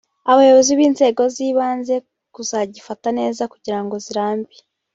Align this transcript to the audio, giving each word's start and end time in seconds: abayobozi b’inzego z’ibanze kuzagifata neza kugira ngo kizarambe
abayobozi 0.31 0.71
b’inzego 0.79 1.21
z’ibanze 1.35 1.95
kuzagifata 2.35 3.07
neza 3.19 3.41
kugira 3.53 3.79
ngo 3.83 3.95
kizarambe 4.03 4.53